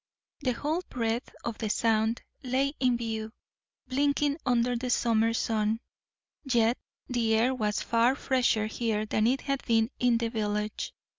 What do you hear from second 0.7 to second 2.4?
breadth of the Sound